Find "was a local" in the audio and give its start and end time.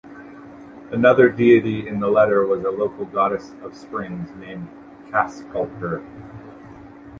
2.43-3.05